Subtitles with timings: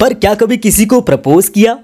[0.00, 1.76] पर क्या कभी किसी को प्रपोज किया?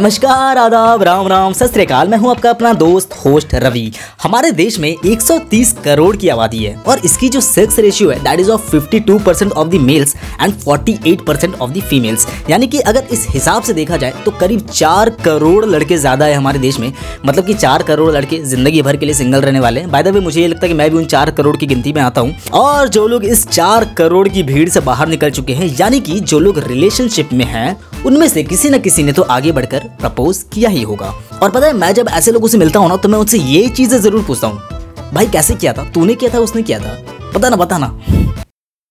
[0.00, 1.76] नमस्कार, आदाब, राम राम। सत
[2.08, 6.74] मैं हूँ आपका अपना दोस्त, होस्ट रवि। हमारे देश में 130 करोड़ की आबादी है
[6.86, 10.54] और इसकी जो सेक्स रेशियो है that is of 52 percent of the males and
[10.60, 14.60] 48 percent of the females यानी कि अगर इस हिसाब से देखा जाए तो करीब
[14.68, 16.92] चार करोड़ लड़के ज़्यादा है हमारे देश में।
[17.26, 20.08] मतलब कि चार करोड़ लड़के ज़िंदगी भर के लिए सिंगल रहने वाले हैं। बाय द
[20.08, 22.20] वे मुझे ये लगता है कि मैं भी उन चार करोड़ की गिनती में आता
[22.20, 26.00] हूँ। और जो लोग इस चार करोड़ की भीड़ से बाहर निकल चुके हैं, यानी
[26.00, 29.88] कि जो लोग रिलेशनशिप में हैं, उनमें से किसी न किसी ने तो आगे बढ़कर
[30.00, 31.12] प्रपोज किया ही होगा
[31.42, 33.68] और पता है मैं जब ऐसे लोगों से मिलता हूँ ना तो मैं उनसे ये
[33.70, 36.98] चीज़ें ज़रूर पूछता हूँ भाई कैसे किया था तूने किया था उसने किया था
[37.34, 37.98] पता ना पता ना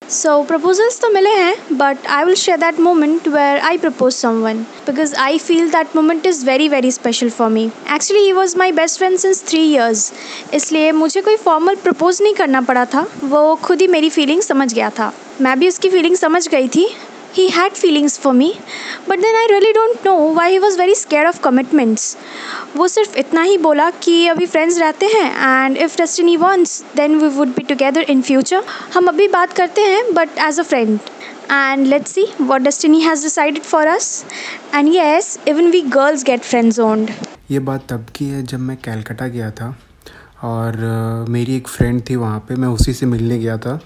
[0.01, 4.63] So proposals तो मिले हैं but I will share that moment where I proposed someone
[4.85, 7.65] because I feel that moment is very very special for me.
[7.87, 10.11] Actually he was my best friend since three years
[10.53, 14.73] इसलिए मुझे कोई formal propose नहीं करना पड़ा था वो खुद ही मेरी feeling समझ
[14.73, 15.11] गया था
[15.41, 16.87] मैं भी उसकी feeling समझ गई थी
[17.33, 18.49] he had feelings for me
[19.07, 22.15] but then I really don't know why he was very scared of commitments
[22.77, 25.29] वो सिर्फ़ इतना ही बोला कि अभी फ्रेंड्स रहते हैं
[25.65, 28.63] and if destiny wants then we would be together in future
[28.93, 30.99] हम अभी बात करते हैं but as a friend
[31.51, 34.09] and let's see what destiny has decided for us
[34.71, 37.13] and yes even we girls get friend zoned
[37.51, 39.75] ये बात तब की है जब मैं कैलकाटा गया था
[40.43, 43.79] और मेरी एक फ्रेंड थी वहाँ पे, मैं उसी से मिलने गया था।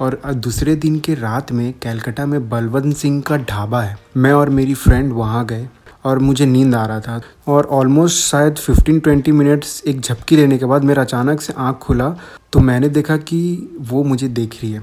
[0.00, 4.50] और दूसरे दिन के रात में कैलकाटा में बलवंत सिंह का ढाबा है। मैं और
[4.50, 5.68] मेरी फ्रेंड वहाँ गए
[6.04, 10.64] और मुझे नींद आ रहा था। और ऑलमोस्ट शायद 15-20 मिनट्स एक झपकी लेने के
[10.64, 12.08] बाद मेरा अचानक से आँख खुला
[12.52, 14.82] तो मैंने देखा कि वो मुझे देख रही है।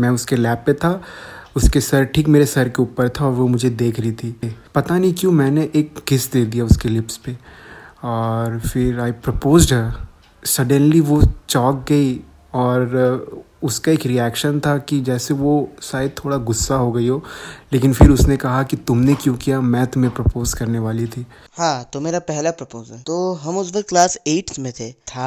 [0.00, 1.00] मैं उसके लैब पे था,
[1.56, 4.98] उसके सर ठीक मेरे सर के ऊपर था और वो मुझे देख रही थी। पता
[4.98, 7.36] नहीं क्यों मैंने एक किस दे दिया उसके लिप्स पे।
[8.04, 9.72] और फिर आई प्रपोज
[10.48, 12.14] सडनली वो चौंक गई
[12.54, 15.52] और उसका एक रिएक्शन था कि जैसे वो
[15.82, 17.22] शायद थोड़ा गुस्सा हो गई हो,
[17.72, 19.60] लेकिन फिर उसने कहा कि तुमने क्यों किया?
[19.60, 21.24] मैं तुम्हें प्रपोज करने वाली थी।
[21.58, 25.26] हाँ तो मेरा पहला प्रपोजल तो हम उस वक्त क्लास एट्थ में थे। था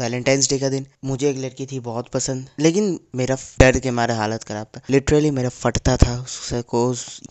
[0.00, 4.14] वैलेंटाइंस डे का दिन। मुझे एक लड़की थी बहुत पसंद। लेकिन मेरा डर के मारे
[4.14, 6.24] हालत खराब था। लिटरली मेरा फटता था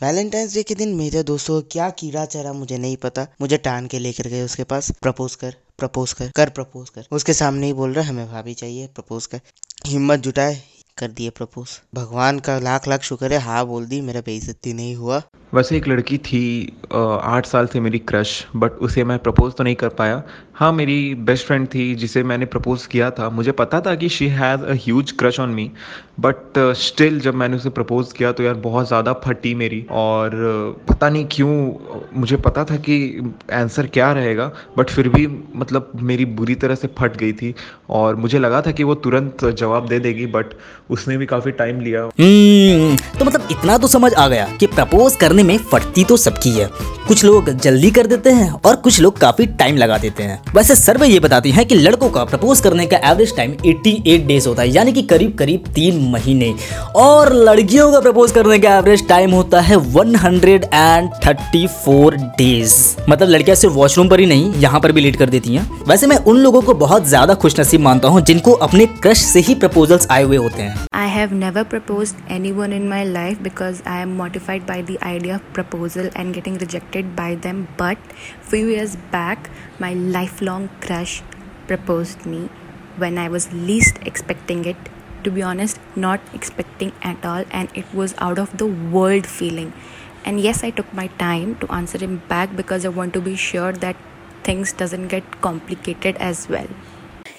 [0.01, 3.99] वैलेंटाइंस डे के। दिन मेरे दोस्तों क्या कीड़ा चढ़ा मुझे नहीं पता। मुझे टान के
[3.99, 7.93] लेकर गए उसके पास। प्रपोज कर। प्रपोज कर कर प्रपोज कर। उसके सामने ही बोल
[7.93, 9.41] रहा हमें भाभी चाहिए प्रपोज कर।
[9.87, 10.61] हिम्मत जुटाए,
[10.97, 14.95] कर दिए प्रपोज भगवान का लाख लाख शुक्र है हाँ बोल दी, मेरा बेइज्जती नहीं
[14.95, 15.21] हुआ।
[15.53, 16.43] वैसे एक लड़की थी
[16.93, 20.21] आठ साल से मेरी क्रश बट उसे मैं प्रपोज तो नहीं कर पाया।
[20.55, 24.27] हाँ मेरी बेस्ट फ्रेंड थी जिसे मैंने प्रपोज किया था। मुझे पता था कि she
[24.29, 25.69] has a huge crush on me
[26.19, 30.31] but still जब मैंने उसे प्रपोज किया तो यार बहुत ज़्यादा फटी मेरी। और
[30.89, 31.49] पता नहीं क्यों
[32.19, 32.97] मुझे पता था कि
[33.53, 37.53] आंसर क्या रहेगा बट फिर भी मतलब मेरी बुरी तरह से फट गई थी।
[37.89, 40.53] और मुझे लगा था कि वो तुरंत जवाब दे देगी बट
[40.91, 45.15] उसने भी काफ़ी टाइम लिया। hmm, तो मतलब इतना तो समझ आ गया कि प्रपोज
[45.15, 46.69] करने में फटती तो सबकी है।
[47.07, 50.75] कुछ लोग जल्दी कर देते हैं और कुछ लोग काफ़ी टाइम लगा देते हैं। वैसे
[50.75, 54.61] सर्वे ये बताती है कि लड़कों का प्रपोज करने का एवरेज टाइम 88 डेज़ होता
[54.61, 56.53] है, यानी कि करीब करीब तीन महीने।
[56.97, 62.75] और लड़कियों का प्रपोज करने का एवरेज टाइम होता है 134 डेज़
[63.09, 66.07] मतलब लड़कियाँ सिर्फ़ वॉशरूम पर ही नहीं, यहाँ पर भी लेट कर देती हैं। वैसे
[66.07, 70.07] मैं उन लोगों को बहुत ज़्यादा खुशनसीब मानता हूँ जिनको अपने क्रश से ही प्रपोजल्स
[70.11, 74.15] आए हुए होते हैं। I have never proposed anyone in my life because I am
[74.17, 77.69] mortified by the idea of proposal and getting rejected by them.
[77.75, 77.97] But
[78.41, 81.23] few years back, my lifelong crush
[81.65, 82.49] proposed me
[82.97, 84.77] when I was least expecting it.
[85.23, 89.73] To be honest, not expecting at all, and it was out of the world feeling.
[90.23, 93.35] And yes, I took my time to answer him back because I want to be
[93.35, 93.95] sure that
[94.43, 96.67] things doesn't get complicated as well.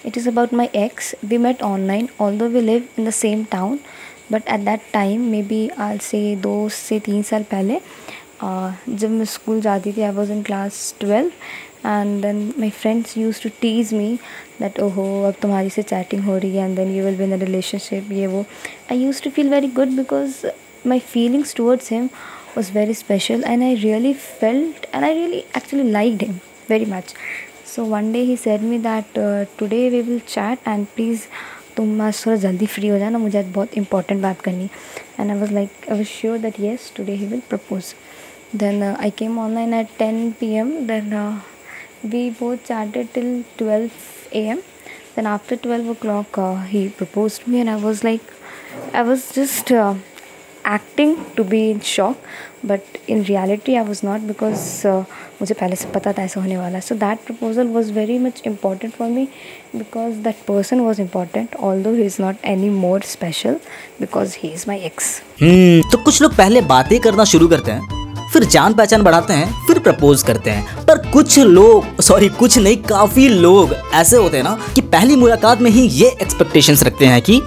[0.03, 3.79] it is about my ex we met online although we live in the same town
[4.29, 7.79] but at that time maybe i'll say दो से तीन साल पहले
[8.41, 13.41] जब मैं school जाती थी I was in class twelve and then my friends use
[13.43, 14.17] to tease me
[14.59, 17.33] that ओहो अब तुम्हारी से चैटिंग हो रही है and then you will be in
[17.33, 18.45] a relationship ये वो
[18.91, 20.45] I use to feel very good because
[20.87, 22.09] my feelings towards him
[22.57, 27.13] was very special and I really felt and I really actually liked him very much.
[27.72, 31.26] So one day he said that uh, today we will chat and please
[31.76, 34.64] तुम आज थोड़ा जल्दी free हो जाना मुझे आज बहुत important बात करनी
[35.20, 37.94] and I was like I was sure that yes today he will propose
[38.62, 40.86] then uh, I came online at 10 p.m.
[40.86, 41.40] Then uh,
[42.02, 44.62] we both chatted till 12 a.m.
[45.14, 48.34] Then after 12 o'clock, uh, he proposed me, and I was like,
[48.92, 49.72] I was just
[50.68, 52.16] acting to be in shock
[52.66, 54.86] but in reality I was not because
[55.40, 58.94] मुझे पहले से पता था ऐसा होने वाला so that proposal was very much important
[58.94, 59.28] for me
[59.76, 63.56] because that person was important although he is not any more special
[64.00, 68.00] because he is my ex hmm तो कुछ लोग पहले बातें करना शुरू करते हैं
[68.32, 72.76] फिर जान पहचान बढ़ाते हैं फिर प्रपोज करते हैं। पर कुछ लोग सॉरी कुछ नहीं
[72.76, 77.22] काफ़ी लोग ऐसे होते हैं ना कि पहली मुलाकात में ही ये एक्सपेक्टेशंस रखते हैं
[77.22, 77.40] कि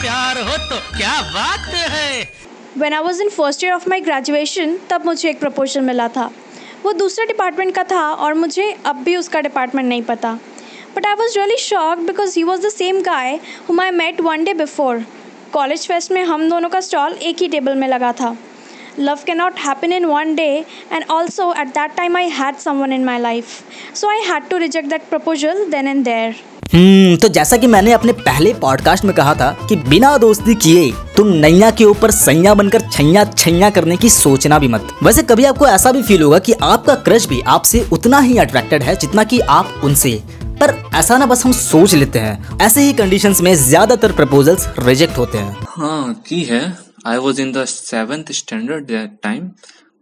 [0.00, 2.26] प्यार हो तो क्या बात है?
[2.80, 6.30] When I was in first year of my graduation, तब मुझे एक प्रपोजल मिला था।
[6.82, 10.32] वो दूसरे डिपार्टमेंट का था और मुझे अब भी उसका डिपार्टमेंट नहीं पता।
[10.96, 14.44] But I was really shock because he was the same guy whom I met one
[14.44, 15.04] day before
[15.52, 18.36] college fest में हम दोनों का स्टॉल एक ही टेबल में लगा था।
[18.98, 20.48] लव के not happen in one day
[20.92, 24.56] and also at that time I had someone in my life so I had to
[24.58, 29.34] reject that proposal then and there तो जैसा कि मैंने अपने पहले पॉडकास्ट में कहा
[29.34, 34.08] था कि बिना दोस्ती किए तुम नैया के ऊपर सैया बनकर छैया छैया करने की
[34.10, 37.80] सोचना भी मत। वैसे कभी आपको ऐसा भी फील होगा कि आपका क्रश भी आपसे
[37.92, 40.12] उतना ही अट्रैक्टेड है जितना कि आप उनसे।
[40.60, 45.18] पर ऐसा ना बस हम सोच लेते हैं। ऐसे ही कंडीशन में ज़्यादातर प्रपोजल्स रिजेक्ट
[45.18, 46.62] होते हैं। हाँ की है?
[47.06, 48.90] I was in the standard
[49.22, 49.50] time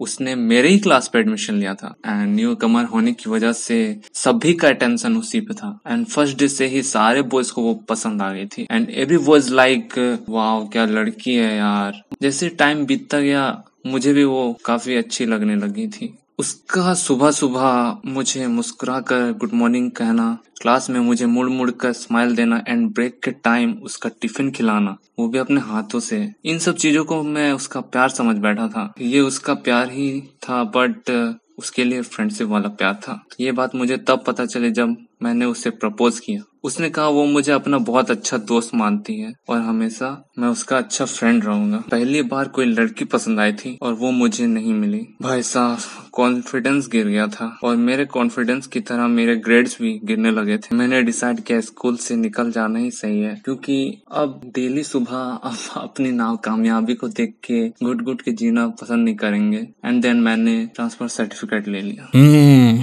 [0.01, 4.01] उसने मेरे ही क्लास पे एडमिशन लिया था। एंड न्यू कमर होने की वजह से
[4.15, 7.75] सभी का अटेंशन उसी पे था। एंड फ़र्स्ट डे से ही सारे बॉयज़ को वो
[7.75, 9.99] पसंद आ गई थी। एंड एवरी बॉयज़ लाइक
[10.29, 15.57] वाह क्या लड़की है यार। जैसे टाइम बीतता गया, मुझे भी वो काफ़ी अच्छी लगने
[15.57, 21.49] लगी थी। उसका सुबह सुबह मुझे मुस्कुरा कर गुड मॉर्निंग कहना क्लास में मुझे मुड़
[21.49, 26.01] मुड़ कर स्माइल देना एंड ब्रेक के टाइम उसका टिफ़िन खिलाना, वो भी अपने हाथों
[26.01, 30.21] से। इन सब चीज़ों को मैं उसका प्यार समझ बैठा था। ये उसका प्यार ही
[30.21, 31.11] था बट
[31.59, 35.71] उसके लिए फ्रेंडशिप वाला प्यार था। ये बात मुझे तब पता चले जब मैंने उसे
[35.71, 40.09] प्रपोज किया। उसने कहा, वो मुझे अपना बहुत अच्छा दोस्त मानती है और हमेशा
[40.39, 44.47] मैं उसका अच्छा फ्रेंड रहूँगा। पहली बार कोई लड़की पसंद आई थी और वो मुझे
[44.47, 45.79] नहीं मिली। भाई साहब
[46.13, 50.75] कॉन्फिडेंस गिर गया था और मेरे कॉन्फिडेंस की तरह मेरे ग्रेड्स भी गिरने लगे थे।
[50.77, 55.57] मैंने डिसाइड किया, स्कूल से निकल जाना ही सही है, क्योंकि अब डेली सुबह अब
[55.77, 60.17] अपनी नाव कामयाबी को देख के घुट घुट के जीना पसंद नहीं करेंगे। एंड देन
[60.17, 62.83] मैंने ट्रांसफ़र सर्टिफिकेट ले लिया। हम्म।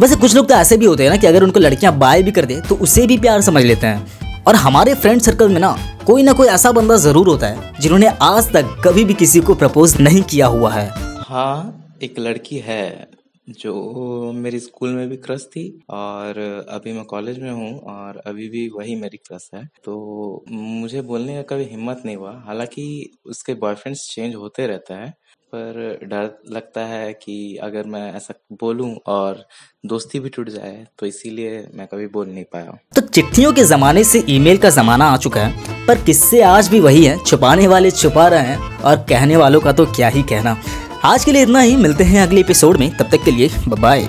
[0.00, 2.30] वैसे कुछ लोग तो ऐसे भी होते हैं ना कि अगर उनको लड़कियाँ बाय भी
[2.30, 5.76] कर दे तो उसे भी प्यार समझ लेते हैं। और हमारे फ्रेंड सर्कल में ना,
[6.06, 9.54] कोई ना कोई ऐसा बंदा ज़रूर होता है, जिन्होंने आज तक कभी भी किसी को
[9.54, 10.88] प्रपोज नहीं किया हुआ है।
[11.20, 13.08] हाँ एक लड़की है।
[13.46, 16.38] जो मेरी स्कूल में भी क्रश थी और
[16.70, 21.34] अभी मैं कॉलेज में हूँ और अभी भी वही मेरी क्रश है। तो मुझे बोलने
[21.34, 25.10] का कभी हिम्मत नहीं हुआ। हालाँकि उसके बॉयफ्रेंड्स चेंज होते रहता है,
[25.52, 29.44] पर डर लगता है कि अगर मैं ऐसा बोलूँ और
[29.86, 34.04] दोस्ती भी टूट जाए तो इसीलिए मैं कभी बोल नहीं पाया। तो चिट्ठियों के जमाने
[34.04, 37.90] से ईमेल का जमाना आ चुका है, पर किससे आज भी वही है। छुपाने वाले
[37.92, 40.56] छुपा रहे हैं और कहने वालों का तो क्या ही कहना।
[41.04, 44.08] आज के लिए इतना ही, मिलते हैं अगले एपिसोड में, तब तक के लिए बाय